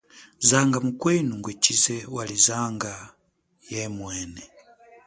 [0.49, 2.93] Zanga mukwenu ngwechize wali zanga
[3.71, 4.43] yemwene.